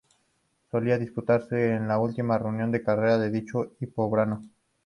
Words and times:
Solía 0.71 0.97
disputarse 0.97 1.75
en 1.75 1.87
la 1.87 1.99
última 1.99 2.39
reunión 2.39 2.71
de 2.71 2.81
carreras 2.81 3.19
de 3.19 3.29
dicho 3.29 3.73
hipódromo. 3.81 4.41